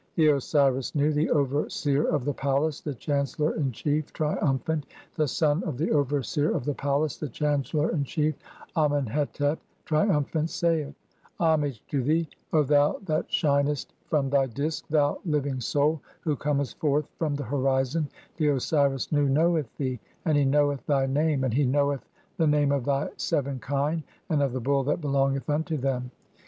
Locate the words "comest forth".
16.35-17.07